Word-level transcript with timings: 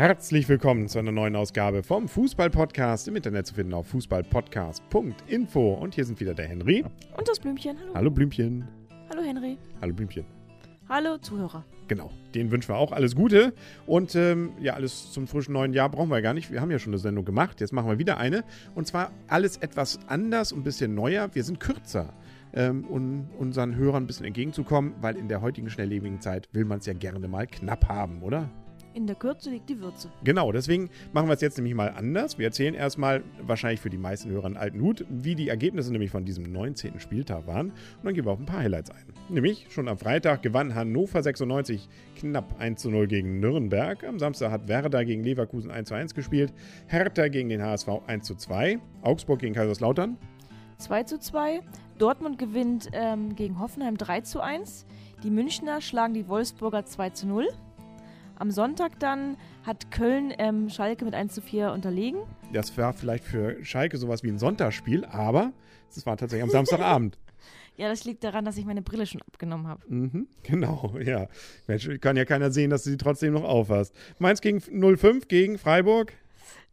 Herzlich 0.00 0.48
willkommen 0.48 0.88
zu 0.88 0.98
einer 0.98 1.12
neuen 1.12 1.36
Ausgabe 1.36 1.82
vom 1.82 2.08
Fußball-Podcast 2.08 3.06
im 3.08 3.16
Internet 3.16 3.46
zu 3.46 3.52
finden 3.52 3.74
auf 3.74 3.86
fußballpodcast.info. 3.88 5.74
Und 5.74 5.94
hier 5.94 6.06
sind 6.06 6.18
wieder 6.18 6.32
der 6.32 6.48
Henry. 6.48 6.86
Und 7.18 7.28
das 7.28 7.38
Blümchen. 7.38 7.76
Hallo. 7.78 7.94
Hallo 7.94 8.10
Blümchen. 8.10 8.66
Hallo 9.10 9.20
Henry. 9.20 9.58
Hallo 9.82 9.92
Blümchen. 9.92 10.24
Hallo 10.88 11.18
Zuhörer. 11.18 11.66
Genau, 11.86 12.10
denen 12.34 12.50
wünschen 12.50 12.70
wir 12.70 12.78
auch 12.78 12.92
alles 12.92 13.14
Gute. 13.14 13.52
Und 13.84 14.14
ähm, 14.14 14.52
ja, 14.58 14.72
alles 14.72 15.12
zum 15.12 15.26
frischen 15.26 15.52
neuen 15.52 15.74
Jahr 15.74 15.90
brauchen 15.90 16.08
wir 16.08 16.22
gar 16.22 16.32
nicht. 16.32 16.50
Wir 16.50 16.62
haben 16.62 16.70
ja 16.70 16.78
schon 16.78 16.94
eine 16.94 16.98
Sendung 16.98 17.26
gemacht. 17.26 17.60
Jetzt 17.60 17.74
machen 17.74 17.90
wir 17.90 17.98
wieder 17.98 18.16
eine. 18.16 18.44
Und 18.74 18.86
zwar 18.86 19.12
alles 19.28 19.58
etwas 19.58 19.98
anders 20.06 20.50
und 20.50 20.60
ein 20.60 20.64
bisschen 20.64 20.94
neuer. 20.94 21.28
Wir 21.34 21.44
sind 21.44 21.60
kürzer. 21.60 22.14
Ähm, 22.54 22.86
um 22.86 23.28
unseren 23.38 23.76
Hörern 23.76 24.04
ein 24.04 24.06
bisschen 24.06 24.24
entgegenzukommen, 24.24 24.94
weil 25.02 25.18
in 25.18 25.28
der 25.28 25.42
heutigen 25.42 25.68
schnelllebigen 25.68 26.22
Zeit 26.22 26.48
will 26.52 26.64
man 26.64 26.78
es 26.78 26.86
ja 26.86 26.94
gerne 26.94 27.28
mal 27.28 27.46
knapp 27.46 27.86
haben, 27.86 28.22
oder? 28.22 28.48
In 28.92 29.06
der 29.06 29.14
Kürze 29.14 29.50
liegt 29.50 29.68
die 29.68 29.80
Würze. 29.80 30.10
Genau, 30.24 30.50
deswegen 30.50 30.90
machen 31.12 31.28
wir 31.28 31.34
es 31.34 31.40
jetzt 31.40 31.56
nämlich 31.56 31.74
mal 31.74 31.90
anders. 31.90 32.38
Wir 32.38 32.46
erzählen 32.46 32.74
erstmal, 32.74 33.22
wahrscheinlich 33.40 33.80
für 33.80 33.90
die 33.90 33.98
meisten 33.98 34.30
Hörer 34.30 34.46
einen 34.46 34.56
alten 34.56 34.80
Hut, 34.80 35.04
wie 35.08 35.36
die 35.36 35.48
Ergebnisse 35.48 35.92
nämlich 35.92 36.10
von 36.10 36.24
diesem 36.24 36.50
19. 36.50 36.98
Spieltag 36.98 37.46
waren. 37.46 37.68
Und 37.70 38.04
dann 38.04 38.14
gehen 38.14 38.24
wir 38.24 38.32
auf 38.32 38.40
ein 38.40 38.46
paar 38.46 38.60
Highlights 38.60 38.90
ein. 38.90 39.04
Nämlich 39.28 39.66
schon 39.70 39.88
am 39.88 39.96
Freitag 39.96 40.42
gewann 40.42 40.74
Hannover 40.74 41.22
96 41.22 41.88
knapp 42.16 42.58
1 42.58 42.82
zu 42.82 42.90
0 42.90 43.06
gegen 43.06 43.38
Nürnberg. 43.38 44.02
Am 44.04 44.18
Samstag 44.18 44.50
hat 44.50 44.66
Werder 44.66 45.04
gegen 45.04 45.22
Leverkusen 45.22 45.70
1 45.70 45.88
zu 45.88 45.94
1 45.94 46.14
gespielt. 46.14 46.52
Hertha 46.88 47.28
gegen 47.28 47.48
den 47.48 47.62
HSV 47.62 47.88
1 48.06 48.26
zu 48.26 48.34
2. 48.34 48.80
Augsburg 49.02 49.38
gegen 49.38 49.54
Kaiserslautern 49.54 50.16
2 50.80 51.04
zu 51.04 51.18
2. 51.20 51.60
Dortmund 51.98 52.38
gewinnt 52.38 52.88
ähm, 52.92 53.36
gegen 53.36 53.60
Hoffenheim 53.60 53.96
3 53.96 54.22
zu 54.22 54.40
1. 54.40 54.86
Die 55.22 55.30
Münchner 55.30 55.80
schlagen 55.80 56.14
die 56.14 56.26
Wolfsburger 56.28 56.86
2 56.86 57.10
zu 57.10 57.28
0. 57.28 57.48
Am 58.40 58.50
Sonntag 58.50 58.98
dann 59.00 59.36
hat 59.64 59.90
Köln 59.90 60.32
ähm, 60.38 60.70
Schalke 60.70 61.04
mit 61.04 61.12
1 61.12 61.34
zu 61.34 61.42
4 61.42 61.72
unterlegen. 61.72 62.20
Das 62.54 62.74
war 62.78 62.94
vielleicht 62.94 63.22
für 63.22 63.62
Schalke 63.62 63.98
sowas 63.98 64.22
wie 64.22 64.30
ein 64.30 64.38
Sonntagsspiel, 64.38 65.04
aber 65.04 65.52
es 65.90 66.06
war 66.06 66.16
tatsächlich 66.16 66.44
am 66.44 66.50
Samstagabend. 66.50 67.18
Ja, 67.76 67.88
das 67.88 68.04
liegt 68.04 68.24
daran, 68.24 68.44
dass 68.44 68.58
ich 68.58 68.66
meine 68.66 68.82
Brille 68.82 69.06
schon 69.06 69.22
abgenommen 69.22 69.66
habe. 69.66 69.80
Mhm, 69.88 70.26
genau, 70.42 70.92
ja. 71.02 71.28
Mensch, 71.66 71.88
kann 72.02 72.14
ja 72.14 72.26
keiner 72.26 72.50
sehen, 72.50 72.68
dass 72.68 72.82
du 72.82 72.90
sie 72.90 72.98
trotzdem 72.98 73.32
noch 73.32 73.44
aufhast. 73.44 73.94
Mainz 74.18 74.42
gegen 74.42 74.60
05 74.60 75.28
gegen 75.28 75.56
Freiburg. 75.56 76.12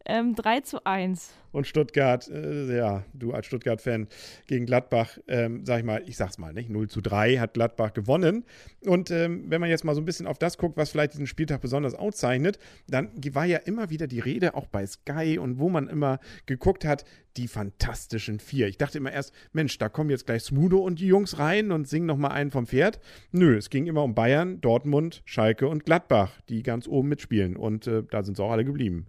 Ähm, 0.08 0.34
3 0.34 0.60
zu 0.60 0.84
1 0.84 1.34
und 1.52 1.66
Stuttgart, 1.66 2.28
äh, 2.28 2.76
ja, 2.76 3.04
du 3.14 3.32
als 3.32 3.46
Stuttgart-Fan 3.46 4.08
gegen 4.46 4.66
Gladbach, 4.66 5.18
ähm, 5.28 5.64
sag 5.64 5.78
ich 5.78 5.84
mal, 5.84 6.02
ich 6.06 6.16
sag's 6.16 6.38
mal, 6.38 6.52
nicht, 6.52 6.68
0 6.68 6.88
zu 6.88 7.00
3 7.00 7.38
hat 7.38 7.54
Gladbach 7.54 7.92
gewonnen. 7.92 8.44
Und 8.84 9.10
ähm, 9.10 9.44
wenn 9.48 9.60
man 9.60 9.70
jetzt 9.70 9.84
mal 9.84 9.94
so 9.94 10.00
ein 10.00 10.04
bisschen 10.04 10.26
auf 10.26 10.38
das 10.38 10.58
guckt, 10.58 10.76
was 10.76 10.90
vielleicht 10.90 11.14
diesen 11.14 11.26
Spieltag 11.26 11.60
besonders 11.60 11.94
auszeichnet, 11.94 12.58
dann 12.86 13.10
war 13.32 13.46
ja 13.46 13.58
immer 13.58 13.90
wieder 13.90 14.06
die 14.06 14.20
Rede, 14.20 14.54
auch 14.54 14.66
bei 14.66 14.86
Sky 14.86 15.38
und 15.38 15.58
wo 15.58 15.68
man 15.68 15.88
immer 15.88 16.20
geguckt 16.46 16.84
hat, 16.84 17.04
die 17.36 17.48
fantastischen 17.48 18.40
vier. 18.40 18.66
Ich 18.68 18.78
dachte 18.78 18.98
immer 18.98 19.12
erst, 19.12 19.32
Mensch, 19.52 19.78
da 19.78 19.88
kommen 19.88 20.10
jetzt 20.10 20.26
gleich 20.26 20.42
Smudo 20.42 20.78
und 20.78 21.00
die 21.00 21.06
Jungs 21.06 21.38
rein 21.38 21.70
und 21.72 21.88
singen 21.88 22.06
nochmal 22.06 22.32
einen 22.32 22.50
vom 22.50 22.66
Pferd. 22.66 23.00
Nö, 23.30 23.56
es 23.56 23.70
ging 23.70 23.86
immer 23.86 24.02
um 24.02 24.14
Bayern, 24.14 24.60
Dortmund, 24.60 25.22
Schalke 25.24 25.68
und 25.68 25.84
Gladbach, 25.84 26.32
die 26.48 26.62
ganz 26.62 26.88
oben 26.88 27.08
mitspielen. 27.08 27.56
Und 27.56 27.86
äh, 27.86 28.02
da 28.10 28.22
sind 28.22 28.36
sie 28.36 28.42
auch 28.42 28.50
alle 28.50 28.64
geblieben. 28.64 29.06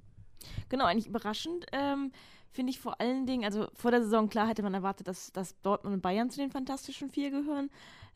Genau, 0.69 0.85
eigentlich 0.85 1.07
überraschend. 1.07 1.65
Ähm, 1.71 2.11
finde 2.51 2.71
ich 2.71 2.79
vor 2.79 2.99
allen 2.99 3.25
Dingen, 3.25 3.45
also 3.45 3.67
vor 3.73 3.91
der 3.91 4.01
Saison, 4.01 4.29
klar 4.29 4.47
hätte 4.47 4.63
man 4.63 4.73
erwartet, 4.73 5.07
dass, 5.07 5.31
dass 5.31 5.59
Dortmund 5.61 5.95
und 5.95 6.01
Bayern 6.01 6.29
zu 6.29 6.39
den 6.39 6.51
Fantastischen 6.51 7.09
Vier 7.09 7.31
gehören, 7.31 7.69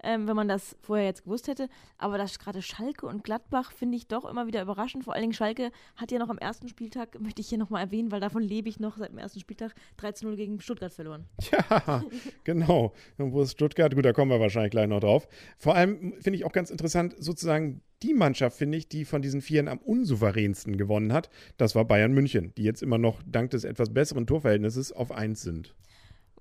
ähm, 0.04 0.28
wenn 0.28 0.36
man 0.36 0.48
das 0.48 0.76
vorher 0.82 1.06
jetzt 1.06 1.24
gewusst 1.24 1.48
hätte. 1.48 1.70
Aber 1.98 2.18
dass 2.18 2.40
gerade 2.40 2.62
Schalke 2.62 3.06
und 3.06 3.24
Gladbach 3.24 3.72
finde 3.72 3.98
ich 3.98 4.08
doch 4.08 4.26
immer 4.26 4.48
wieder 4.48 4.62
überraschend. 4.62 5.04
Vor 5.04 5.14
allen 5.14 5.24
Dingen 5.24 5.34
Schalke 5.34 5.72
hat 5.96 6.12
ja 6.12 6.20
noch 6.20 6.30
am 6.30 6.38
ersten 6.38 6.68
Spieltag, 6.68 7.20
möchte 7.20 7.42
ich 7.42 7.50
hier 7.50 7.58
nochmal 7.58 7.84
erwähnen, 7.84 8.12
weil 8.12 8.20
davon 8.20 8.44
lebe 8.44 8.70
ich 8.70 8.80
noch 8.80 8.98
seit 8.98 9.10
dem 9.10 9.18
ersten 9.18 9.40
Spieltag, 9.40 9.74
13-0 10.00 10.36
gegen 10.36 10.62
Stuttgart 10.62 10.94
verloren. 10.94 11.26
Ja, 11.52 12.04
genau. 12.44 12.94
Und 13.18 13.34
wo 13.34 13.42
ist 13.42 13.54
Stuttgart? 13.54 13.96
Gut, 13.96 14.06
da 14.06 14.14
kommen 14.14 14.32
wir 14.32 14.40
wahrscheinlich 14.40 14.72
gleich 14.72 14.88
noch 14.88 15.00
drauf. 15.00 15.28
Vor 15.58 15.76
allem 15.76 16.14
finde 16.20 16.38
ich 16.38 16.46
auch 16.46 16.52
ganz 16.52 16.70
interessant, 16.70 17.16
sozusagen 17.18 17.82
die 18.04 18.14
Mannschaft, 18.14 18.58
finde 18.58 18.78
ich, 18.78 18.90
die 18.90 19.06
von 19.06 19.22
diesen 19.22 19.42
Vieren 19.42 19.70
am 19.70 19.80
unsouveränsten 19.80 20.78
gewonnen 20.78 21.14
hat, 21.14 21.30
das 21.58 21.74
war 21.74 21.86
Bayern 21.86 22.12
München, 22.12 22.54
die 22.58 22.64
jetzt 22.64 22.84
immer 22.84 22.98
noch 22.98 23.22
dank 23.26 23.52
des 23.52 23.64
etwas 23.64 23.94
besseren 23.94 24.28
Torverhältnisses 24.28 24.92
auf 24.92 25.12
1 25.12 25.42
sind. 25.42 25.74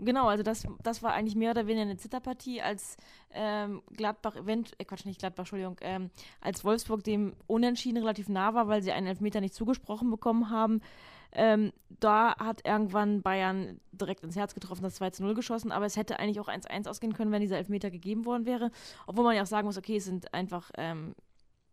Genau, 0.04 0.26
also 0.26 0.42
das, 0.42 0.66
das 0.82 1.02
war 1.02 1.12
eigentlich 1.12 1.36
mehr 1.36 1.52
oder 1.52 1.66
weniger 1.66 1.82
eine 1.82 1.96
Zitterpartie, 1.96 2.60
als 2.60 2.96
ähm, 3.32 3.82
Gladbach, 3.96 4.36
event, 4.36 4.72
äh, 4.78 4.84
Quatsch, 4.84 5.04
nicht 5.04 5.20
Gladbach, 5.20 5.42
Entschuldigung, 5.42 5.76
ähm, 5.80 6.10
als 6.40 6.64
Wolfsburg 6.64 7.04
dem 7.04 7.34
Unentschieden 7.46 7.98
relativ 7.98 8.28
nah 8.28 8.52
war, 8.54 8.68
weil 8.68 8.82
sie 8.82 8.92
einen 8.92 9.06
Elfmeter 9.06 9.40
nicht 9.40 9.54
zugesprochen 9.54 10.10
bekommen 10.10 10.50
haben. 10.50 10.80
Ähm, 11.34 11.72
da 11.88 12.36
hat 12.36 12.66
irgendwann 12.66 13.22
Bayern 13.22 13.80
direkt 13.92 14.22
ins 14.22 14.36
Herz 14.36 14.54
getroffen, 14.54 14.82
das 14.82 14.96
2 14.96 15.10
zu 15.10 15.22
0 15.22 15.34
geschossen, 15.34 15.72
aber 15.72 15.86
es 15.86 15.96
hätte 15.96 16.18
eigentlich 16.18 16.40
auch 16.40 16.48
1-1 16.48 16.88
ausgehen 16.88 17.14
können, 17.14 17.32
wenn 17.32 17.40
dieser 17.40 17.56
Elfmeter 17.56 17.90
gegeben 17.90 18.26
worden 18.26 18.44
wäre. 18.44 18.70
Obwohl 19.06 19.24
man 19.24 19.36
ja 19.36 19.42
auch 19.42 19.46
sagen 19.46 19.66
muss, 19.66 19.78
okay, 19.78 19.96
es 19.96 20.04
sind 20.04 20.34
einfach 20.34 20.70
ähm, 20.76 21.14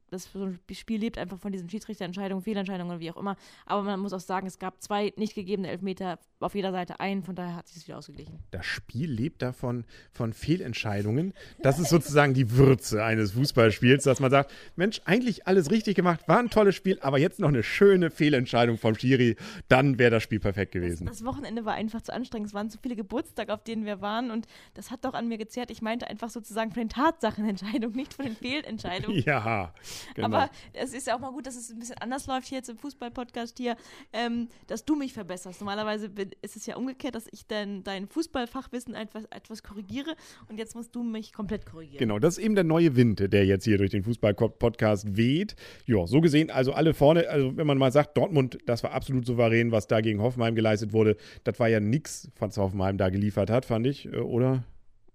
das 0.10 0.30
Spiel 0.72 1.00
lebt 1.00 1.18
einfach 1.18 1.40
von 1.40 1.52
diesen 1.52 1.70
Schiedsrichterentscheidungen, 1.70 2.44
Fehlentscheidungen, 2.44 3.00
wie 3.00 3.12
auch 3.12 3.18
immer. 3.18 3.36
Aber 3.66 3.84
man 3.84 4.00
muss 4.00 4.14
auch 4.14 4.20
sagen, 4.20 4.48
es 4.48 4.60
gab 4.60 4.82
zwei 4.82 5.14
nicht 5.16 5.36
gegebene 5.36 5.70
Elfmeter 5.70 6.20
auf 6.40 6.56
jeder 6.56 6.72
Seite 6.72 7.00
ein, 7.00 7.24
von 7.24 7.36
daher 7.36 7.56
hat 7.56 7.68
sich 7.68 7.76
das 7.76 7.88
wieder 7.88 7.98
ausgeglichen. 7.98 8.40
Das 8.52 8.66
Spiel 8.66 9.12
lebt 9.12 9.42
davon 9.42 9.86
von 10.12 10.34
Fehlentscheidungen. 10.34 11.34
Das 11.62 11.80
ist 11.80 11.90
sozusagen 11.90 12.34
die 12.34 12.52
Würze 12.52 13.04
eines 13.04 13.34
Fußballspiels, 13.34 14.06
dass 14.06 14.20
man 14.20 14.32
sagt, 14.32 14.52
Mensch, 14.76 15.02
eigentlich 15.06 15.48
alles 15.48 15.70
richtig 15.70 15.96
gemacht, 15.96 16.28
war 16.28 16.40
ein 16.40 16.50
tolles 16.50 16.76
Spiel, 16.76 16.98
aber 17.02 17.20
jetzt 17.20 17.40
noch 17.40 17.50
eine 17.50 17.64
schöne 17.64 18.10
Fehlentscheidung 18.10 18.78
vom 18.78 18.96
Schiri, 18.96 19.36
dann 19.68 20.00
wäre 20.00 20.12
das 20.12 20.24
Spiel 20.24 20.40
perfekt 20.40 20.72
gewesen. 20.72 21.06
Das, 21.06 21.20
das, 21.20 21.26
Wochenende 21.26 21.66
war 21.66 21.74
einfach 21.74 22.02
zu 22.02 22.14
anstrengend, 22.14 22.48
es 22.48 22.54
waren 22.54 22.70
zu 22.70 22.78
viele 22.82 22.96
Geburtstage, 22.96 23.54
auf 23.54 23.64
denen 23.64 23.86
wir 23.86 24.02
waren 24.02 24.32
und 24.32 24.48
das 24.74 24.92
hat 24.92 25.04
doch 25.04 25.14
an 25.14 25.28
mir 25.28 25.38
gezerrt. 25.38 25.72
Ich 25.72 25.82
meinte 25.82 26.08
einfach 26.08 26.30
sozusagen 26.30 26.72
von 26.72 26.84
den 26.84 26.90
Tatsachenentscheidungen, 26.90 27.96
nicht 27.96 28.14
von 28.14 28.26
den 28.26 28.36
Fehlentscheidungen. 28.38 29.22
Ja. 29.24 29.74
Genau. 30.16 30.28
Aber 30.28 30.50
es 30.74 30.94
ist 30.94 31.08
ja 31.08 31.16
auch 31.16 31.20
mal 31.20 31.32
gut, 31.32 31.48
dass 31.48 31.56
es 31.56 31.70
ein 31.70 31.80
bisschen 31.80 31.98
anders 31.98 32.28
läuft 32.28 32.48
hier 32.48 32.58
jetzt 32.58 32.70
im 32.70 32.78
Fußball-Podcast 32.78 33.58
hier, 33.58 33.76
ähm, 34.14 34.48
dass 34.68 34.86
du 34.86 34.96
mich 34.96 35.14
verbesserst. 35.14 35.62
Normalerweise 35.62 36.10
bin, 36.10 36.32
ist 36.42 36.56
es 36.56 36.66
ja 36.66 36.76
umgekehrt, 36.76 37.16
dass 37.16 37.28
ich 37.32 37.48
dann 37.48 37.84
dein 37.84 38.08
Fußballfachwissen 38.08 38.96
etwas, 38.96 39.26
etwas 39.26 39.64
korrigiere 39.64 40.16
und 40.50 40.58
jetzt 40.58 40.76
musst 40.76 40.96
du 40.96 41.04
mich 41.04 41.34
komplett 41.34 41.66
korrigieren. 41.66 42.00
Genau, 42.00 42.20
das 42.20 42.38
ist 42.38 42.44
eben 42.44 42.56
der 42.56 42.64
neue 42.64 42.96
Wind, 42.96 43.32
der 43.32 43.46
jetzt 43.46 43.66
hier 43.66 43.78
durch 43.78 43.92
den 43.92 44.04
Fußball-Podcast 44.04 45.18
weht. 45.18 45.56
Ja, 45.86 46.06
so 46.08 46.22
gesehen, 46.22 46.52
also 46.52 46.74
alle 46.74 46.94
vorne, 46.94 47.30
also 47.30 47.56
wenn 47.58 47.68
man 47.68 47.78
mal 47.78 47.92
sagt, 47.92 48.18
Dortmund, 48.18 48.58
das 48.66 48.84
war 48.84 48.92
absolut 48.92 49.26
souverän, 49.26 49.72
was 49.72 49.88
da 49.88 50.02
gegen 50.02 50.22
Hoffenheim 50.22 50.56
geleistet 50.56 50.94
wurde, 50.94 51.18
das 51.44 51.60
war 51.60 51.68
ja 51.68 51.80
nichts, 51.80 52.30
was 52.40 52.58
Hoffenheim 52.58 52.98
da 52.98 53.10
geliefert 53.10 53.50
hat, 53.50 53.66
fand 53.66 53.88
ich, 53.88 54.06
äh, 54.06 54.18
oder? 54.18 54.64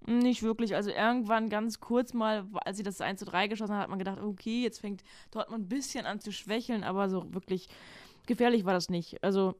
Nicht 0.06 0.42
wirklich. 0.42 0.74
Also 0.74 0.90
irgendwann 0.90 1.48
ganz 1.48 1.80
kurz 1.80 2.12
mal, 2.12 2.46
als 2.64 2.76
sie 2.76 2.82
das 2.82 3.00
1 3.00 3.20
zu 3.20 3.24
3 3.24 3.48
geschossen 3.48 3.74
hat, 3.74 3.82
hat 3.82 3.90
man 3.90 3.98
gedacht, 3.98 4.20
okay, 4.20 4.62
jetzt 4.62 4.80
fängt 4.80 5.02
Dortmund 5.30 5.64
ein 5.64 5.68
bisschen 5.68 6.04
an 6.04 6.20
zu 6.20 6.30
schwächeln, 6.30 6.84
aber 6.84 7.08
so 7.08 7.32
wirklich 7.32 7.68
gefährlich 8.26 8.66
war 8.66 8.74
das 8.74 8.90
nicht. 8.90 9.22
Also 9.24 9.54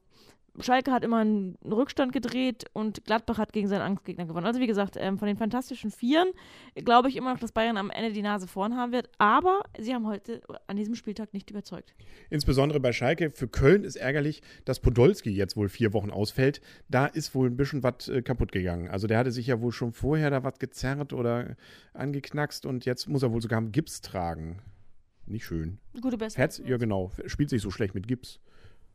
Schalke 0.60 0.92
hat 0.92 1.04
immer 1.04 1.18
einen 1.18 1.56
Rückstand 1.64 2.12
gedreht 2.12 2.64
und 2.72 3.04
Gladbach 3.04 3.38
hat 3.38 3.52
gegen 3.52 3.68
seinen 3.68 3.82
Angstgegner 3.82 4.24
gewonnen. 4.24 4.46
Also 4.46 4.60
wie 4.60 4.66
gesagt, 4.66 4.96
ähm, 4.98 5.18
von 5.18 5.26
den 5.26 5.36
fantastischen 5.36 5.90
Vieren 5.90 6.28
glaube 6.76 7.08
ich 7.08 7.16
immer 7.16 7.32
noch, 7.32 7.40
dass 7.40 7.52
Bayern 7.52 7.76
am 7.76 7.90
Ende 7.90 8.12
die 8.12 8.22
Nase 8.22 8.46
vorn 8.46 8.76
haben 8.76 8.92
wird. 8.92 9.10
Aber 9.18 9.62
sie 9.78 9.94
haben 9.94 10.06
heute 10.06 10.42
an 10.66 10.76
diesem 10.76 10.94
Spieltag 10.94 11.32
nicht 11.34 11.50
überzeugt. 11.50 11.94
Insbesondere 12.30 12.78
bei 12.78 12.92
Schalke. 12.92 13.30
Für 13.30 13.48
Köln 13.48 13.84
ist 13.84 13.96
ärgerlich, 13.96 14.42
dass 14.64 14.80
Podolski 14.80 15.30
jetzt 15.30 15.56
wohl 15.56 15.68
vier 15.68 15.92
Wochen 15.92 16.10
ausfällt. 16.10 16.60
Da 16.88 17.06
ist 17.06 17.34
wohl 17.34 17.48
ein 17.48 17.56
bisschen 17.56 17.82
was 17.82 18.08
äh, 18.08 18.22
kaputt 18.22 18.52
gegangen. 18.52 18.88
Also 18.88 19.06
der 19.06 19.18
hatte 19.18 19.32
sich 19.32 19.48
ja 19.48 19.60
wohl 19.60 19.72
schon 19.72 19.92
vorher 19.92 20.30
da 20.30 20.44
was 20.44 20.58
gezerrt 20.58 21.12
oder 21.12 21.56
angeknackst 21.94 22.64
und 22.66 22.84
jetzt 22.84 23.08
muss 23.08 23.22
er 23.22 23.32
wohl 23.32 23.42
sogar 23.42 23.58
einen 23.58 23.72
Gips 23.72 24.00
tragen. 24.02 24.60
Nicht 25.26 25.46
schön. 25.46 25.78
Gute 26.00 26.18
Besserung. 26.18 26.36
Herz, 26.36 26.62
ja 26.64 26.76
genau. 26.76 27.10
Spielt 27.26 27.50
sich 27.50 27.62
so 27.62 27.70
schlecht 27.70 27.94
mit 27.94 28.06
Gips. 28.06 28.40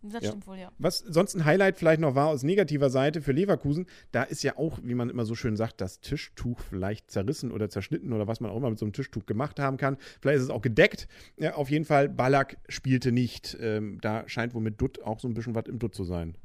Das 0.01 0.24
ja. 0.24 0.30
stimmt 0.30 0.48
wohl, 0.48 0.57
ja. 0.57 0.72
Was 0.78 1.00
sonst 1.00 1.36
ein 1.36 1.46
Highlight 1.46 1.78
vielleicht 1.78 2.00
noch 2.00 2.16
war 2.16 2.28
aus 2.28 2.44
negativer 2.44 2.90
Seite 2.90 3.22
für 3.22 3.34
Leverkusen, 3.34 3.86
da 4.12 4.24
ist 4.24 4.44
ja 4.44 4.57
auch, 4.57 4.80
wie 4.81 4.96
man 4.96 5.10
immer 5.10 5.25
so 5.25 5.36
schön 5.36 5.57
sagt, 5.57 5.81
das 5.81 6.00
Tischtuch 6.00 6.60
vielleicht 6.60 7.12
zerrissen 7.12 7.51
oder 7.51 7.69
zerschnitten 7.69 8.13
oder 8.13 8.28
was 8.28 8.40
man 8.40 8.51
auch 8.51 8.57
immer 8.57 8.69
mit 8.69 8.80
so 8.80 8.86
einem 8.86 8.94
Tischtuch 8.94 9.25
gemacht 9.25 9.60
haben 9.60 9.78
kann. 9.78 9.98
Vielleicht 10.22 10.38
ist 10.38 10.44
es 10.44 10.50
auch 10.50 10.62
gedeckt. 10.62 11.07
Ja, 11.38 11.56
auf 11.56 11.69
jeden 11.69 11.86
Fall, 11.86 12.07
Ballack 12.07 12.57
spielte 12.69 13.12
nicht. 13.12 13.57
Ähm, 13.60 14.00
da 14.01 14.28
scheint 14.28 14.54
wohl 14.54 14.62
mit 14.62 14.80
Dutt 14.80 15.01
auch 15.04 15.19
so 15.19 15.28
ein 15.28 15.34
bisschen 15.34 15.56
was 15.56 15.66
im 15.66 15.80
Dutt 15.80 15.96
zu 15.96 16.06
sein. 16.06 16.36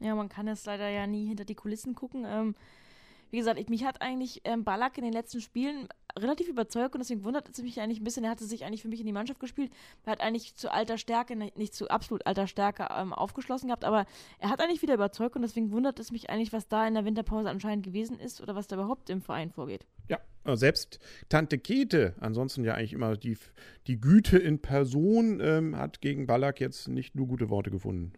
Ja, 0.00 0.14
man 0.14 0.28
kann 0.28 0.46
jetzt 0.46 0.66
leider 0.66 0.88
ja 0.88 1.06
nie 1.06 1.28
hinter 1.28 1.44
die 1.44 1.54
Kulissen 1.54 1.94
gucken. 1.94 2.24
Ähm, 2.26 2.54
wie 3.32 3.38
gesagt, 3.38 3.58
ich, 3.58 3.68
mich 3.70 3.84
hat 3.84 4.02
eigentlich 4.02 4.42
ähm, 4.44 4.62
Ballack 4.62 4.98
in 4.98 5.04
den 5.04 5.12
letzten 5.12 5.40
Spielen 5.40 5.88
relativ 6.18 6.48
überzeugt 6.48 6.94
und 6.94 7.00
deswegen 7.00 7.24
wundert 7.24 7.48
es 7.48 7.62
mich 7.62 7.80
eigentlich 7.80 7.98
ein 7.98 8.04
bisschen. 8.04 8.24
Er 8.24 8.30
hatte 8.30 8.44
sich 8.44 8.64
eigentlich 8.64 8.82
für 8.82 8.88
mich 8.88 9.00
in 9.00 9.06
die 9.06 9.12
Mannschaft 9.12 9.40
gespielt. 9.40 9.72
Er 10.04 10.12
hat 10.12 10.20
eigentlich 10.20 10.54
zu 10.54 10.70
alter 10.70 10.98
Stärke, 10.98 11.34
ne, 11.34 11.50
nicht 11.56 11.74
zu 11.74 11.88
absolut 11.88 12.26
alter 12.26 12.46
Stärke 12.46 12.88
ähm, 12.94 13.14
aufgeschlossen 13.14 13.68
gehabt, 13.68 13.84
aber 13.84 14.04
er 14.38 14.50
hat 14.50 14.60
eigentlich 14.60 14.82
wieder 14.82 14.92
überzeugt 14.92 15.34
und 15.34 15.40
deswegen 15.40 15.72
wundert 15.72 15.98
es 15.98 16.12
mich 16.12 16.28
eigentlich, 16.28 16.52
was 16.52 16.68
da 16.68 16.86
in 16.86 16.92
der 16.92 17.06
Winterpause 17.06 17.48
anscheinend 17.48 17.86
gewesen 17.86 18.18
ist 18.18 18.42
oder 18.42 18.54
was 18.54 18.66
da 18.66 18.76
überhaupt 18.76 19.08
im 19.08 19.22
Verein 19.22 19.50
vorgeht. 19.50 19.86
Ja, 20.08 20.20
äh, 20.44 20.54
selbst 20.54 20.98
Tante 21.30 21.58
Kete, 21.58 22.14
ansonsten 22.20 22.64
ja 22.64 22.74
eigentlich 22.74 22.92
immer 22.92 23.16
die, 23.16 23.38
die 23.86 23.98
Güte 23.98 24.36
in 24.36 24.60
Person, 24.60 25.40
ähm, 25.40 25.74
hat 25.74 26.02
gegen 26.02 26.26
Ballack 26.26 26.60
jetzt 26.60 26.88
nicht 26.88 27.14
nur 27.14 27.28
gute 27.28 27.48
Worte 27.48 27.70
gefunden. 27.70 28.12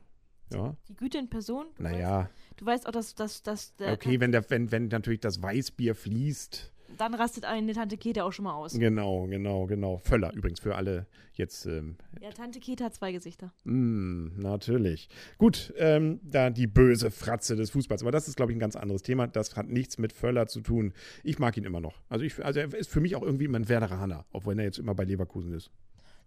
Ja. 0.53 0.77
Die 0.89 0.97
Güte 0.97 1.19
in 1.19 1.29
Person? 1.29 1.67
Naja. 1.79 2.23
Weißt, 2.23 2.31
du 2.57 2.67
weißt 2.67 2.87
auch, 2.87 2.93
dass, 2.93 3.15
dass, 3.15 3.43
dass 3.43 3.75
Okay, 3.79 4.21
wenn, 4.21 4.33
der, 4.33 4.49
wenn, 4.51 4.71
wenn 4.71 4.89
natürlich 4.89 5.21
das 5.21 5.43
Weißbier 5.43 5.95
fließt 5.95 6.73
dann 6.97 7.15
rastet 7.15 7.45
eine 7.45 7.73
Tante 7.73 7.97
Kete 7.97 8.25
auch 8.25 8.33
schon 8.33 8.45
mal 8.45 8.55
aus. 8.55 8.79
Genau, 8.79 9.27
genau, 9.27 9.67
genau. 9.67 9.99
Völler 9.99 10.33
übrigens 10.35 10.61
für 10.61 10.75
alle 10.75 11.07
jetzt. 11.33 11.67
Ähm, 11.67 11.97
ja, 12.21 12.31
Tante 12.31 12.61
Kete 12.61 12.85
hat 12.85 12.95
zwei 12.95 13.13
Gesichter. 13.13 13.53
Mm, 13.65 14.29
natürlich. 14.37 15.09
Gut, 15.39 15.73
ähm, 15.77 16.21
da 16.23 16.51
die 16.51 16.67
böse 16.67 17.11
Fratze 17.11 17.57
des 17.57 17.71
Fußballs. 17.71 18.03
Aber 18.03 18.13
das 18.13 18.29
ist, 18.29 18.37
glaube 18.37 18.53
ich, 18.53 18.57
ein 18.57 18.61
ganz 18.61 18.77
anderes 18.77 19.03
Thema. 19.03 19.27
Das 19.27 19.57
hat 19.57 19.69
nichts 19.69 19.99
mit 19.99 20.13
Völler 20.13 20.47
zu 20.47 20.61
tun. 20.61 20.93
Ich 21.23 21.39
mag 21.39 21.57
ihn 21.57 21.65
immer 21.65 21.81
noch. 21.81 22.01
Also, 22.09 22.25
ich, 22.25 22.45
also 22.45 22.61
er 22.61 22.73
ist 22.75 22.91
für 22.91 23.01
mich 23.01 23.17
auch 23.17 23.23
irgendwie 23.23 23.45
immer 23.45 23.59
ein 23.59 23.69
Werderaner, 23.69 24.25
obwohl 24.33 24.59
er 24.59 24.65
jetzt 24.65 24.79
immer 24.79 24.95
bei 24.95 25.05
Leverkusen 25.05 25.53
ist. 25.53 25.71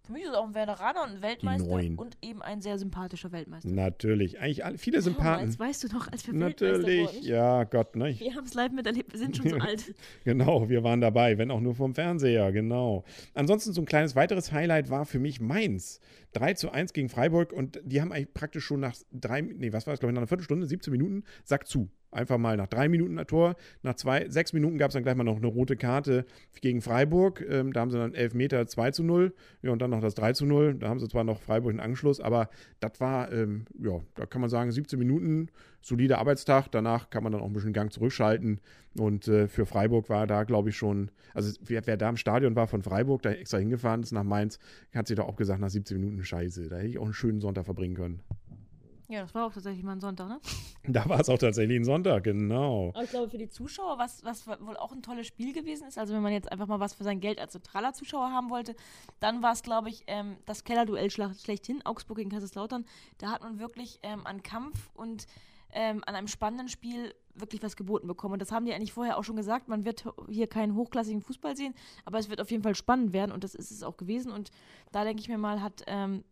Für 0.08 0.14
mich 0.14 0.24
ist 0.24 0.34
auch 0.34 0.46
ein 0.46 0.54
Veteraner 0.54 1.02
und 1.04 1.16
ein 1.16 1.22
Weltmeister 1.22 1.70
und 1.70 2.16
eben 2.22 2.40
ein 2.40 2.62
sehr 2.62 2.78
sympathischer 2.78 3.30
Weltmeister. 3.30 3.68
Natürlich. 3.68 4.40
Eigentlich 4.40 4.64
alle, 4.64 4.78
viele 4.78 5.02
Sympathen. 5.02 5.44
Das 5.44 5.58
weißt 5.58 5.84
du 5.84 5.88
doch, 5.88 6.10
als 6.10 6.26
wir 6.26 6.32
Natürlich, 6.32 7.12
wurden. 7.12 7.26
ja, 7.26 7.64
Gott, 7.64 7.94
ne? 7.94 8.18
Wir 8.18 8.34
haben 8.34 8.46
es 8.46 8.54
live 8.54 8.72
miterlebt, 8.72 9.12
wir 9.12 9.18
sind 9.18 9.36
schon 9.36 9.50
so 9.50 9.56
alt. 9.60 9.94
genau, 10.24 10.66
wir 10.70 10.82
waren 10.82 11.02
dabei, 11.02 11.36
wenn 11.36 11.50
auch 11.50 11.60
nur 11.60 11.74
vom 11.74 11.94
Fernseher, 11.94 12.52
genau. 12.52 13.04
Ansonsten 13.34 13.74
so 13.74 13.82
ein 13.82 13.84
kleines 13.84 14.16
weiteres 14.16 14.50
Highlight 14.50 14.88
war 14.88 15.04
für 15.04 15.18
mich 15.18 15.42
Mainz. 15.42 16.00
3 16.32 16.54
zu 16.54 16.70
1 16.70 16.94
gegen 16.94 17.10
Freiburg 17.10 17.52
und 17.52 17.78
die 17.84 18.00
haben 18.00 18.10
eigentlich 18.10 18.32
praktisch 18.32 18.64
schon 18.64 18.80
nach 18.80 18.94
drei, 19.12 19.42
nee, 19.42 19.74
was 19.74 19.86
war 19.86 19.92
das, 19.92 20.00
glaube 20.00 20.12
ich, 20.12 20.14
nach 20.14 20.22
einer 20.22 20.26
Viertelstunde, 20.26 20.66
17 20.66 20.90
Minuten, 20.90 21.24
Sack 21.44 21.66
zu. 21.66 21.90
Einfach 22.10 22.38
mal 22.38 22.56
nach 22.56 22.68
drei 22.68 22.88
Minuten 22.88 23.18
ein 23.18 23.26
Tor. 23.26 23.54
Nach 23.82 23.94
zwei, 23.94 24.28
sechs 24.30 24.54
Minuten 24.54 24.78
gab 24.78 24.88
es 24.88 24.94
dann 24.94 25.02
gleich 25.02 25.14
mal 25.14 25.24
noch 25.24 25.36
eine 25.36 25.46
rote 25.46 25.76
Karte 25.76 26.24
gegen 26.62 26.80
Freiburg. 26.80 27.44
Ähm, 27.46 27.74
da 27.74 27.80
haben 27.80 27.90
sie 27.90 27.98
dann 27.98 28.14
11 28.14 28.32
Meter 28.32 28.66
2 28.66 28.92
zu 28.92 29.04
0. 29.04 29.34
Ja, 29.60 29.72
und 29.72 29.82
dann 29.82 29.90
noch 29.90 30.00
das 30.00 30.14
3 30.14 30.32
zu 30.32 30.46
0. 30.46 30.76
Da 30.76 30.88
haben 30.88 31.00
sie 31.00 31.08
zwar 31.08 31.24
noch 31.24 31.42
Freiburg 31.42 31.70
einen 31.70 31.80
Anschluss, 31.80 32.20
aber 32.20 32.48
das 32.80 32.98
war, 33.00 33.30
ähm, 33.30 33.66
ja, 33.78 34.00
da 34.14 34.24
kann 34.24 34.40
man 34.40 34.48
sagen, 34.48 34.72
17 34.72 34.98
Minuten, 34.98 35.48
solider 35.82 36.18
Arbeitstag. 36.18 36.68
Danach 36.70 37.10
kann 37.10 37.22
man 37.22 37.32
dann 37.32 37.42
auch 37.42 37.46
ein 37.46 37.52
bisschen 37.52 37.74
Gang 37.74 37.92
zurückschalten. 37.92 38.60
Und 38.96 39.28
äh, 39.28 39.46
für 39.46 39.66
Freiburg 39.66 40.08
war 40.08 40.26
da, 40.26 40.44
glaube 40.44 40.70
ich, 40.70 40.76
schon, 40.76 41.10
also 41.34 41.52
wer, 41.62 41.86
wer, 41.86 41.98
da 41.98 42.08
im 42.08 42.16
Stadion 42.16 42.56
war 42.56 42.68
von 42.68 42.82
Freiburg, 42.82 43.20
da 43.20 43.30
extra 43.30 43.58
hingefahren 43.58 44.02
ist 44.02 44.12
nach 44.12 44.24
Mainz, 44.24 44.58
hat 44.94 45.08
sich 45.08 45.16
doch 45.16 45.28
auch 45.28 45.36
gesagt, 45.36 45.60
nach 45.60 45.70
17 45.70 46.00
Minuten 46.00 46.24
Scheiße. 46.24 46.68
Da 46.68 46.76
hätte 46.76 46.88
ich 46.88 46.98
auch 46.98 47.04
einen 47.04 47.12
schönen 47.12 47.40
Sonntag 47.40 47.66
verbringen 47.66 47.94
können. 47.94 48.20
Ja, 49.08 49.22
das 49.22 49.34
war 49.34 49.46
auch 49.46 49.52
tatsächlich 49.52 49.82
mal 49.82 49.92
ein 49.92 50.00
Sonntag, 50.00 50.28
ne? 50.28 50.40
Da 50.90 51.06
war 51.08 51.20
es 51.20 51.28
auch 51.28 51.38
tatsächlich 51.38 51.78
ein 51.78 51.84
Sonntag, 51.84 52.24
genau. 52.24 52.90
Aber 52.94 53.02
ich 53.02 53.10
glaube, 53.10 53.28
für 53.28 53.36
die 53.36 53.48
Zuschauer, 53.48 53.98
was, 53.98 54.24
was 54.24 54.46
wohl 54.46 54.76
auch 54.76 54.92
ein 54.92 55.02
tolles 55.02 55.26
Spiel 55.26 55.52
gewesen 55.52 55.86
ist, 55.86 55.98
also 55.98 56.14
wenn 56.14 56.22
man 56.22 56.32
jetzt 56.32 56.50
einfach 56.50 56.66
mal 56.66 56.80
was 56.80 56.94
für 56.94 57.04
sein 57.04 57.20
Geld 57.20 57.38
als 57.38 57.54
neutraler 57.54 57.92
Zuschauer 57.92 58.30
haben 58.30 58.48
wollte, 58.48 58.74
dann 59.20 59.42
war 59.42 59.52
es, 59.52 59.62
glaube 59.62 59.88
ich, 59.88 60.04
ähm, 60.06 60.36
das 60.46 60.64
Kellerduell 60.64 61.10
schlechthin, 61.10 61.84
Augsburg 61.84 62.18
gegen 62.18 62.30
Kaiserslautern. 62.30 62.84
Da 63.18 63.30
hat 63.30 63.42
man 63.42 63.58
wirklich 63.58 63.98
ähm, 64.02 64.26
an 64.26 64.42
Kampf 64.42 64.90
und 64.94 65.26
ähm, 65.72 66.02
an 66.06 66.14
einem 66.14 66.28
spannenden 66.28 66.68
Spiel 66.68 67.14
wirklich 67.34 67.62
was 67.62 67.76
geboten 67.76 68.06
bekommen. 68.06 68.34
Und 68.34 68.42
das 68.42 68.52
haben 68.52 68.64
die 68.64 68.72
eigentlich 68.72 68.92
vorher 68.92 69.18
auch 69.18 69.24
schon 69.24 69.36
gesagt. 69.36 69.68
Man 69.68 69.84
wird 69.84 70.04
hier 70.28 70.46
keinen 70.46 70.74
hochklassigen 70.74 71.22
Fußball 71.22 71.56
sehen, 71.56 71.74
aber 72.04 72.18
es 72.18 72.30
wird 72.30 72.40
auf 72.40 72.50
jeden 72.50 72.62
Fall 72.62 72.74
spannend 72.74 73.12
werden 73.12 73.32
und 73.32 73.44
das 73.44 73.54
ist 73.54 73.70
es 73.70 73.82
auch 73.82 73.96
gewesen. 73.96 74.32
Und 74.32 74.50
da 74.92 75.04
denke 75.04 75.20
ich 75.20 75.28
mir 75.28 75.38
mal, 75.38 75.62
hat 75.62 75.82
ähm, 75.86 76.24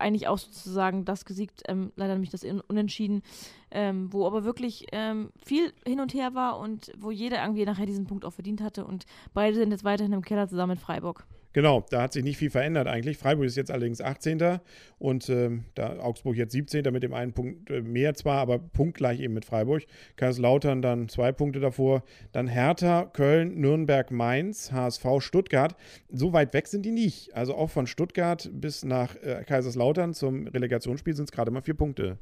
eigentlich 0.00 0.28
auch 0.28 0.38
sozusagen 0.38 1.04
das 1.04 1.24
gesiegt, 1.24 1.62
ähm, 1.68 1.92
leider 1.96 2.14
nämlich 2.14 2.30
das 2.30 2.44
Unentschieden, 2.44 3.22
ähm, 3.70 4.12
wo 4.12 4.26
aber 4.26 4.44
wirklich 4.44 4.86
ähm, 4.92 5.30
viel 5.44 5.72
hin 5.86 6.00
und 6.00 6.14
her 6.14 6.34
war 6.34 6.58
und 6.58 6.92
wo 6.98 7.10
jeder 7.10 7.42
irgendwie 7.42 7.64
nachher 7.64 7.86
diesen 7.86 8.06
Punkt 8.06 8.24
auch 8.24 8.32
verdient 8.32 8.60
hatte 8.60 8.84
und 8.84 9.06
beide 9.34 9.56
sind 9.56 9.70
jetzt 9.70 9.84
weiterhin 9.84 10.12
im 10.12 10.22
Keller 10.22 10.48
zusammen 10.48 10.72
mit 10.72 10.80
Freiburg. 10.80 11.26
Genau, 11.52 11.84
da 11.90 12.02
hat 12.02 12.12
sich 12.12 12.22
nicht 12.22 12.36
viel 12.36 12.50
verändert 12.50 12.86
eigentlich. 12.86 13.18
Freiburg 13.18 13.46
ist 13.46 13.56
jetzt 13.56 13.72
allerdings 13.72 14.00
18. 14.00 14.60
und 14.98 15.28
ähm, 15.28 15.64
da 15.74 15.98
Augsburg 15.98 16.36
jetzt 16.36 16.52
17. 16.52 16.92
mit 16.92 17.02
dem 17.02 17.12
einen 17.12 17.32
Punkt 17.32 17.70
äh, 17.70 17.80
mehr 17.80 18.14
zwar, 18.14 18.38
aber 18.38 18.58
punktgleich 18.58 19.18
eben 19.20 19.34
mit 19.34 19.44
Freiburg. 19.44 19.84
Kaiserslautern 20.14 20.80
dann 20.80 21.08
zwei 21.08 21.32
Punkte 21.32 21.58
davor. 21.58 22.04
Dann 22.30 22.46
Hertha, 22.46 23.04
Köln, 23.12 23.60
Nürnberg, 23.60 24.12
Mainz, 24.12 24.70
HSV, 24.70 25.04
Stuttgart. 25.18 25.74
So 26.08 26.32
weit 26.32 26.54
weg 26.54 26.68
sind 26.68 26.86
die 26.86 26.92
nicht. 26.92 27.34
Also 27.34 27.56
auch 27.56 27.70
von 27.70 27.88
Stuttgart 27.88 28.48
bis 28.52 28.84
nach 28.84 29.16
äh, 29.16 29.42
Kaiserslautern 29.44 30.14
zum 30.14 30.46
Relegationsspiel 30.46 31.16
sind 31.16 31.24
es 31.24 31.32
gerade 31.32 31.50
mal 31.50 31.62
vier 31.62 31.74
Punkte. 31.74 32.18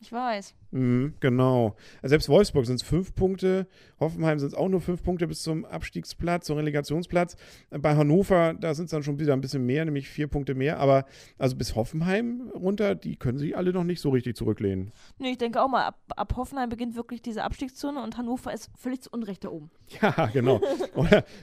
Ich 0.00 0.12
weiß. 0.12 0.54
Mhm, 0.70 1.14
genau. 1.18 1.74
Selbst 2.02 2.28
Wolfsburg 2.28 2.66
sind 2.66 2.76
es 2.76 2.82
fünf 2.82 3.14
Punkte. 3.14 3.66
Hoffenheim 3.98 4.38
sind 4.38 4.48
es 4.48 4.54
auch 4.54 4.68
nur 4.68 4.80
fünf 4.80 5.02
Punkte 5.02 5.26
bis 5.26 5.42
zum 5.42 5.64
Abstiegsplatz, 5.64 6.46
zum 6.46 6.56
Relegationsplatz. 6.56 7.36
Bei 7.70 7.96
Hannover, 7.96 8.54
da 8.54 8.74
sind 8.74 8.84
es 8.86 8.90
dann 8.90 9.02
schon 9.02 9.18
wieder 9.18 9.32
ein 9.32 9.40
bisschen 9.40 9.64
mehr, 9.64 9.84
nämlich 9.84 10.08
vier 10.08 10.28
Punkte 10.28 10.54
mehr. 10.54 10.78
Aber 10.78 11.04
also 11.38 11.56
bis 11.56 11.74
Hoffenheim 11.74 12.50
runter, 12.54 12.94
die 12.94 13.16
können 13.16 13.38
sich 13.38 13.56
alle 13.56 13.72
noch 13.72 13.84
nicht 13.84 14.00
so 14.00 14.10
richtig 14.10 14.36
zurücklehnen. 14.36 14.92
Nee, 15.18 15.32
ich 15.32 15.38
denke 15.38 15.60
auch 15.62 15.68
mal, 15.68 15.86
ab, 15.86 15.98
ab 16.14 16.34
Hoffenheim 16.36 16.68
beginnt 16.68 16.94
wirklich 16.94 17.22
diese 17.22 17.42
Abstiegszone 17.42 18.02
und 18.02 18.16
Hannover 18.18 18.52
ist 18.52 18.70
völlig 18.76 19.00
zu 19.00 19.10
Unrecht 19.10 19.44
da 19.44 19.48
oben. 19.48 19.70
Ja, 20.02 20.26
genau. 20.26 20.60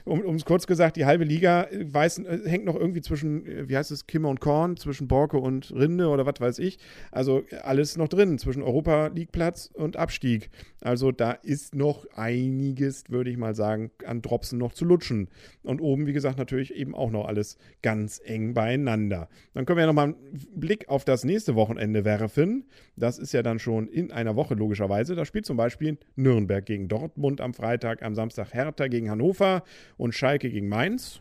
um 0.04 0.36
es 0.36 0.44
kurz 0.44 0.68
gesagt, 0.68 0.96
die 0.96 1.04
halbe 1.04 1.24
Liga 1.24 1.66
weiß, 1.72 2.18
äh, 2.20 2.48
hängt 2.48 2.64
noch 2.64 2.76
irgendwie 2.76 3.02
zwischen, 3.02 3.44
äh, 3.44 3.68
wie 3.68 3.76
heißt 3.76 3.90
es, 3.90 4.06
Kimmer 4.06 4.28
und 4.28 4.40
Korn, 4.40 4.76
zwischen 4.76 5.08
Borke 5.08 5.36
und 5.38 5.72
Rinde 5.72 6.08
oder 6.08 6.26
was 6.26 6.40
weiß 6.40 6.60
ich. 6.60 6.78
Also 7.10 7.42
alles 7.64 7.96
noch 7.96 8.06
drin 8.06 8.38
zwischen 8.46 8.62
Europa 8.62 9.08
League 9.08 9.32
Platz 9.32 9.68
und 9.74 9.96
Abstieg. 9.96 10.50
Also 10.80 11.10
da 11.10 11.32
ist 11.32 11.74
noch 11.74 12.06
einiges, 12.14 13.10
würde 13.10 13.28
ich 13.28 13.36
mal 13.36 13.56
sagen, 13.56 13.90
an 14.06 14.22
Dropsen 14.22 14.56
noch 14.56 14.72
zu 14.72 14.84
lutschen. 14.84 15.28
Und 15.64 15.80
oben, 15.80 16.06
wie 16.06 16.12
gesagt, 16.12 16.38
natürlich 16.38 16.72
eben 16.72 16.94
auch 16.94 17.10
noch 17.10 17.26
alles 17.26 17.58
ganz 17.82 18.20
eng 18.24 18.54
beieinander. 18.54 19.28
Dann 19.52 19.66
können 19.66 19.78
wir 19.78 19.82
ja 19.82 19.86
nochmal 19.88 20.14
einen 20.14 20.48
Blick 20.54 20.88
auf 20.88 21.04
das 21.04 21.24
nächste 21.24 21.56
Wochenende 21.56 22.04
werfen. 22.04 22.68
Das 22.94 23.18
ist 23.18 23.32
ja 23.32 23.42
dann 23.42 23.58
schon 23.58 23.88
in 23.88 24.12
einer 24.12 24.36
Woche 24.36 24.54
logischerweise. 24.54 25.16
Da 25.16 25.24
spielt 25.24 25.44
zum 25.44 25.56
Beispiel 25.56 25.98
Nürnberg 26.14 26.64
gegen 26.64 26.86
Dortmund 26.86 27.40
am 27.40 27.52
Freitag, 27.52 28.02
am 28.02 28.14
Samstag 28.14 28.54
Hertha 28.54 28.86
gegen 28.86 29.10
Hannover 29.10 29.64
und 29.96 30.14
Schalke 30.14 30.50
gegen 30.50 30.68
Mainz. 30.68 31.20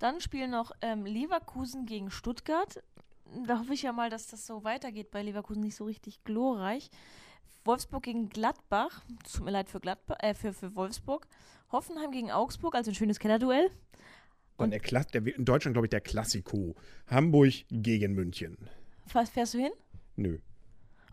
Dann 0.00 0.20
spielen 0.20 0.50
noch 0.50 0.72
ähm, 0.82 1.06
Leverkusen 1.06 1.86
gegen 1.86 2.10
Stuttgart 2.10 2.82
da 3.46 3.58
hoffe 3.58 3.74
ich 3.74 3.82
ja 3.82 3.92
mal, 3.92 4.10
dass 4.10 4.26
das 4.26 4.46
so 4.46 4.64
weitergeht 4.64 5.10
bei 5.10 5.22
Leverkusen, 5.22 5.62
nicht 5.62 5.76
so 5.76 5.84
richtig 5.84 6.22
glorreich. 6.24 6.90
Wolfsburg 7.64 8.02
gegen 8.02 8.28
Gladbach, 8.28 9.04
tut 9.32 9.44
mir 9.44 9.50
leid 9.50 9.70
für, 9.70 9.80
Gladbach, 9.80 10.16
äh, 10.20 10.34
für, 10.34 10.52
für 10.52 10.74
Wolfsburg. 10.76 11.26
Hoffenheim 11.72 12.10
gegen 12.10 12.30
Augsburg, 12.30 12.74
also 12.74 12.90
ein 12.90 12.94
schönes 12.94 13.18
Kellerduell. 13.18 13.70
Und 14.56 14.70
der, 14.70 14.80
Kla 14.80 15.02
der 15.02 15.26
in 15.26 15.44
Deutschland, 15.44 15.74
glaube 15.74 15.86
ich, 15.86 15.90
der 15.90 16.00
Klassiko. 16.00 16.76
Hamburg 17.08 17.52
gegen 17.70 18.14
München. 18.14 18.56
Fährst 19.06 19.54
du 19.54 19.58
hin? 19.58 19.72
Nö. 20.16 20.38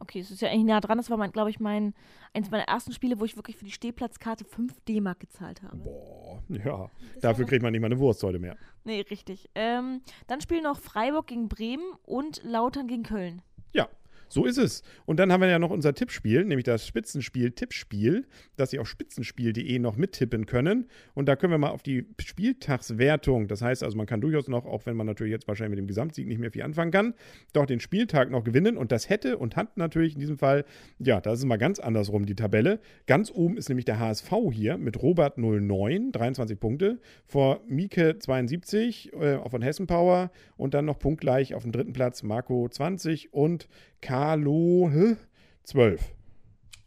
Okay, 0.01 0.19
es 0.19 0.31
ist 0.31 0.41
ja 0.41 0.49
eigentlich 0.49 0.65
nah 0.65 0.79
dran. 0.81 0.97
Das 0.97 1.11
war, 1.11 1.27
glaube 1.29 1.51
ich, 1.51 1.59
mein, 1.59 1.93
eins 2.33 2.49
meiner 2.49 2.63
ersten 2.63 2.91
Spiele, 2.91 3.19
wo 3.19 3.25
ich 3.25 3.35
wirklich 3.35 3.55
für 3.55 3.65
die 3.65 3.71
Stehplatzkarte 3.71 4.45
5 4.45 4.81
D-Mark 4.81 5.19
gezahlt 5.19 5.61
habe. 5.61 5.77
Boah, 5.77 6.41
ja. 6.49 6.89
Das 7.13 7.21
Dafür 7.21 7.45
kriegt 7.45 7.61
man 7.61 7.71
nicht 7.71 7.81
mal 7.81 7.85
eine 7.85 7.99
Wurst 7.99 8.23
heute 8.23 8.39
mehr. 8.39 8.57
Nee, 8.83 9.01
richtig. 9.11 9.51
Ähm, 9.53 10.01
dann 10.25 10.41
spielen 10.41 10.63
noch 10.63 10.79
Freiburg 10.79 11.27
gegen 11.27 11.49
Bremen 11.49 11.93
und 12.03 12.41
Lautern 12.43 12.87
gegen 12.87 13.03
Köln. 13.03 13.43
Ja, 13.73 13.87
so 14.31 14.45
ist 14.45 14.57
es. 14.57 14.81
Und 15.05 15.19
dann 15.19 15.31
haben 15.31 15.41
wir 15.41 15.49
ja 15.49 15.59
noch 15.59 15.71
unser 15.71 15.93
Tippspiel, 15.93 16.45
nämlich 16.45 16.63
das 16.63 16.87
Spitzenspiel-Tippspiel, 16.87 18.25
das 18.55 18.71
Sie 18.71 18.79
auf 18.79 18.87
spitzenspiel.de 18.87 19.79
noch 19.79 19.97
mittippen 19.97 20.45
können. 20.45 20.87
Und 21.13 21.27
da 21.27 21.35
können 21.35 21.51
wir 21.51 21.57
mal 21.57 21.69
auf 21.69 21.83
die 21.83 22.05
Spieltagswertung, 22.19 23.47
das 23.47 23.61
heißt 23.61 23.83
also, 23.83 23.97
man 23.97 24.05
kann 24.05 24.21
durchaus 24.21 24.47
noch, 24.47 24.65
auch 24.65 24.85
wenn 24.85 24.95
man 24.95 25.05
natürlich 25.05 25.31
jetzt 25.31 25.47
wahrscheinlich 25.47 25.71
mit 25.71 25.79
dem 25.79 25.87
Gesamtsieg 25.87 26.27
nicht 26.27 26.39
mehr 26.39 26.51
viel 26.51 26.63
anfangen 26.63 26.91
kann, 26.91 27.13
doch 27.53 27.65
den 27.65 27.79
Spieltag 27.79 28.31
noch 28.31 28.43
gewinnen. 28.43 28.77
Und 28.77 28.91
das 28.91 29.09
hätte 29.09 29.37
und 29.37 29.55
hat 29.55 29.77
natürlich 29.77 30.13
in 30.13 30.19
diesem 30.19 30.37
Fall, 30.37 30.65
ja, 30.99 31.19
das 31.19 31.39
ist 31.39 31.45
mal 31.45 31.57
ganz 31.57 31.79
andersrum 31.79 32.25
die 32.25 32.35
Tabelle. 32.35 32.79
Ganz 33.07 33.31
oben 33.31 33.57
ist 33.57 33.69
nämlich 33.69 33.85
der 33.85 33.99
HSV 33.99 34.31
hier 34.51 34.77
mit 34.77 35.01
Robert 35.01 35.37
09, 35.37 36.11
23 36.11 36.59
Punkte, 36.59 36.99
vor 37.25 37.61
Mieke 37.67 38.17
72 38.17 39.13
äh, 39.13 39.49
von 39.49 39.61
Hessen 39.61 39.87
Power 39.87 40.31
und 40.55 40.73
dann 40.73 40.85
noch 40.85 40.99
punktgleich 40.99 41.53
auf 41.53 41.63
dem 41.63 41.71
dritten 41.71 41.93
Platz 41.93 42.23
Marco 42.23 42.67
20 42.69 43.33
und 43.33 43.67
Carlo 44.01 44.89
hä? 44.91 45.15
12. 45.63 46.13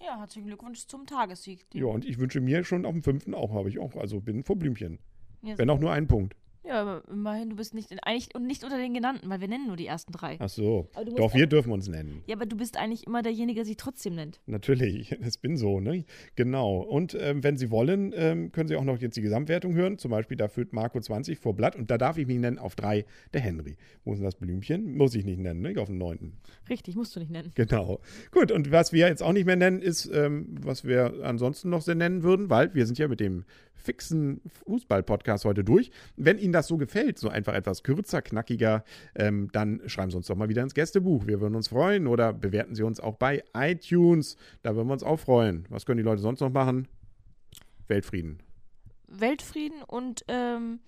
Ja, 0.05 0.19
herzlichen 0.19 0.49
Glückwunsch 0.49 0.87
zum 0.87 1.07
Tagessieg. 1.07 1.65
Ja, 1.73 1.87
und 1.87 2.05
ich 2.05 2.19
wünsche 2.19 2.41
mir 2.41 2.65
schon 2.65 2.85
auf 2.85 2.93
dem 2.93 3.03
fünften 3.03 3.35
auch, 3.35 3.53
habe 3.53 3.69
ich 3.69 3.79
auch. 3.79 3.97
Also 3.97 4.21
bin 4.21 4.43
vor 4.43 4.57
Blümchen. 4.57 4.99
Ja, 5.43 5.57
Wenn 5.57 5.71
auch 5.71 5.79
nur 5.79 5.93
ein 5.93 6.07
Punkt. 6.07 6.37
Ja, 6.67 6.81
aber 6.81 7.03
immerhin, 7.11 7.51
du 7.51 7.57
bist 7.57 7.75
nicht 7.75 7.91
in, 7.91 7.99
eigentlich 8.01 8.35
und 8.35 8.47
nicht 8.47 8.65
unter 8.65 8.79
den 8.79 8.95
genannten, 8.95 9.29
weil 9.29 9.41
wir 9.41 9.49
nennen 9.49 9.67
nur 9.67 9.77
die 9.77 9.87
ersten 9.87 10.13
drei. 10.13 10.37
Ach 10.41 10.49
so. 10.49 10.89
Doch, 11.17 11.35
wir 11.35 11.47
dürfen 11.47 11.73
uns 11.73 11.89
nennen. 11.89 12.23
Ja, 12.27 12.37
aber 12.37 12.47
du 12.47 12.57
bist 12.57 12.79
eigentlich 12.79 13.07
immer 13.07 13.23
derjenige, 13.23 13.57
der 13.57 13.65
sich 13.67 13.77
trotzdem 13.77 14.15
nennt. 14.15 14.41
Natürlich, 14.47 15.17
das 15.23 15.37
bin 15.37 15.57
so, 15.59 15.81
ne? 15.81 16.05
Genau. 16.37 16.79
Und 16.79 17.17
ähm, 17.21 17.45
wenn 17.45 17.59
Sie 17.59 17.71
wollen, 17.71 18.15
ähm, 18.17 18.51
können 18.51 18.69
Sie 18.69 18.77
auch 18.77 18.85
noch 18.85 18.99
jetzt 18.99 19.17
die 19.17 19.23
Gesamtwertung 19.23 19.75
hören. 19.75 19.99
Zum 19.99 20.11
Beispiel, 20.11 20.39
da 20.39 20.49
führt 20.49 20.73
Marco 20.73 20.99
20 20.99 21.39
vor 21.39 21.55
Blatt 21.55 21.77
und 21.77 21.91
da 21.91 21.99
darf 21.99 22.17
ich 22.17 22.27
mich 22.27 22.39
nennen 22.39 22.59
auf 22.59 22.75
drei 22.77 23.05
der 23.35 23.43
Henry. 23.43 23.77
Wo 24.05 24.13
ist 24.13 24.19
denn 24.19 24.25
das 24.25 24.37
Blümchen? 24.37 24.97
Muss 24.97 25.15
ich 25.15 25.25
nicht 25.27 25.41
nennen, 25.41 25.61
ne? 25.61 25.75
Auf 25.79 25.89
dem 25.89 25.99
neunten. 25.99 26.39
Richtig, 26.71 26.97
musst 26.97 27.15
du 27.15 27.21
nicht 27.21 27.31
nennen. 27.31 27.53
Genau. 27.55 28.01
Gut, 28.31 28.51
und 28.51 28.73
was 28.73 28.93
wir 28.93 29.07
jetzt 29.09 29.23
auch 29.23 29.33
nicht 29.33 29.45
mehr 29.45 29.57
nennen, 29.57 29.83
ist, 29.83 30.07
ähm, 30.07 30.47
was 30.63 30.85
wir 30.85 31.25
ansonsten 31.25 31.69
noch 31.69 31.83
sehr 31.83 31.95
nennen 31.95 32.23
würden, 32.23 32.49
weil 32.49 32.75
wir 32.75 32.87
sind 32.87 32.99
ja 32.99 33.09
mit 33.09 33.21
dem 33.21 33.45
fixen 33.75 34.41
Fußball-Podcast 34.65 35.45
heute 35.45 35.65
durch. 35.65 35.91
Wenn 36.17 36.39
Ihnen 36.39 36.53
das 36.53 36.67
so 36.67 36.77
gefällt, 36.77 37.19
so 37.19 37.29
einfach 37.29 37.55
etwas 37.55 37.83
kürzer, 37.83 38.23
knackiger, 38.23 38.85
ähm, 39.15 39.51
dann 39.53 39.83
schreiben 39.87 40.11
Sie 40.11 40.17
uns 40.17 40.27
doch 40.27 40.37
mal 40.37 40.49
wieder 40.49 40.63
ins 40.63 40.75
Gästebuch. 40.75 41.27
Wir 41.27 41.41
würden 41.41 41.55
uns 41.55 41.69
freuen 41.69 42.07
oder 42.07 42.33
bewerten 42.33 42.75
Sie 42.75 42.83
uns 42.83 43.01
auch 43.01 43.17
bei 43.17 43.45
iTunes. 43.55 44.37
Da 44.63 44.75
würden 44.75 44.89
wir 44.89 44.95
uns 44.95 45.03
auch 45.03 45.19
freuen. 45.19 45.67
Was 45.69 45.87
können 45.87 45.99
die 45.99 46.05
Leute 46.05 46.23
sonst 46.23 46.41
noch 46.41 46.51
machen? 46.51 46.89
Weltfrieden. 47.89 48.39
Weltfrieden 49.07 49.83
und 49.83 50.25
ähm, 50.29 50.81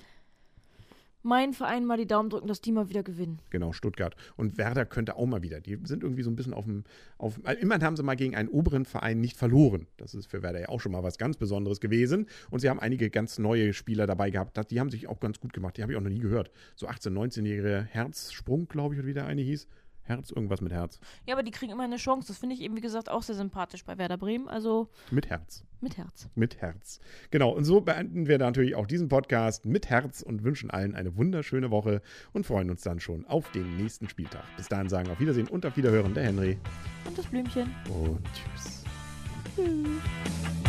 mein 1.26 1.52
Verein 1.52 1.85
mal 1.85 1.99
die 1.99 2.06
Daumen 2.06 2.30
drücken, 2.30 2.47
dass 2.47 2.61
die 2.61 2.73
mal 2.73 2.88
wieder 2.88 3.02
gewinnen. 3.02 3.40
Genau, 3.50 3.73
Stuttgart. 3.73 4.16
Und 4.37 4.56
Werder 4.56 4.87
könnte 4.87 5.16
auch 5.16 5.26
mal 5.26 5.42
wieder. 5.42 5.61
Die 5.61 5.78
sind 5.85 6.02
irgendwie 6.02 6.23
so 6.23 6.30
ein 6.30 6.37
bisschen 6.37 6.54
auf 6.54 6.64
dem. 6.64 6.85
Auf, 7.18 7.38
also 7.45 7.61
immerhin 7.61 7.85
haben 7.85 7.97
sie 7.97 8.02
mal 8.02 8.16
gegen 8.16 8.35
einen 8.35 8.49
oberen 8.49 8.85
Verein 8.85 9.21
nicht 9.21 9.37
verloren. 9.37 9.87
Das 9.97 10.14
ist 10.14 10.26
für 10.26 10.42
Werder 10.42 10.61
ja 10.61 10.68
auch 10.68 10.80
schon 10.80 10.92
mal 10.92 11.02
was 11.02 11.18
ganz 11.18 11.37
Besonderes 11.37 11.80
gewesen. 11.80 12.26
Und 12.50 12.61
sie 12.61 12.71
haben 12.71 12.80
einige 12.80 13.11
ganz 13.11 13.38
neue 13.38 13.73
Spieler 13.73 14.06
dabei 14.06 14.30
gehabt. 14.30 14.59
Die 14.71 14.80
haben 14.80 14.90
sich 14.90 15.09
auch 15.09 15.21
ganz 15.21 15.40
gut 15.40 15.52
gemacht. 15.52 15.76
Die 15.76 15.83
habe 15.83 15.92
ich 15.92 15.99
auch 15.99 16.02
noch 16.02 16.11
nie 16.11 16.21
gehört. 16.21 16.50
So 16.76 16.88
18-, 16.88 17.11
19-jährige 17.11 17.87
Herzsprung, 17.90 18.68
glaube 18.68 18.95
ich, 18.95 19.00
oder 19.00 19.09
wie 19.09 19.14
der 19.14 19.26
eine 19.26 19.42
hieß. 19.42 19.66
Herz, 20.08 20.30
irgendwas 20.30 20.60
mit 20.60 20.72
Herz. 20.72 20.98
Ja, 21.26 21.34
aber 21.34 21.42
die 21.42 21.50
kriegen 21.50 21.72
immer 21.72 21.84
eine 21.84 21.96
Chance. 21.96 22.28
Das 22.28 22.38
finde 22.38 22.54
ich 22.54 22.60
eben, 22.62 22.76
wie 22.76 22.80
gesagt, 22.80 23.08
auch 23.10 23.22
sehr 23.22 23.34
sympathisch 23.34 23.84
bei 23.84 23.98
Werder 23.98 24.16
Bremen. 24.16 24.48
Also 24.48 24.88
Mit 25.10 25.28
Herz. 25.28 25.64
mit 25.80 25.96
Herz. 25.98 26.28
Mit 26.34 26.60
Herz. 26.60 27.00
Genau, 27.30 27.50
und 27.50 27.64
so 27.64 27.80
beenden 27.80 28.26
wir 28.26 28.38
natürlich 28.38 28.75
auch 28.75 28.86
diesen 28.86 29.08
Podcast 29.08 29.64
mit 29.66 29.88
Herz 29.90 30.22
und 30.22 30.42
wünschen 30.44 30.70
allen 30.70 30.94
eine 30.94 31.16
wunderschöne 31.16 31.70
Woche 31.70 32.02
und 32.32 32.46
freuen 32.46 32.70
uns 32.70 32.82
dann 32.82 33.00
schon 33.00 33.25
auf 33.26 33.50
den 33.52 33.76
nächsten 33.76 34.08
Spieltag. 34.08 34.44
Bis 34.56 34.68
dahin 34.68 34.88
sagen 34.88 35.10
auf 35.10 35.20
Wiedersehen 35.20 35.48
und 35.48 35.66
auf 35.66 35.76
Wiederhören 35.76 36.14
der 36.14 36.25
Henry 36.25 36.58
Und 37.06 37.18
das 37.18 37.26
Blümchen. 37.26 37.75
und 37.88 38.20
tschüss. 38.34 38.84
Tschüss. 39.54 40.65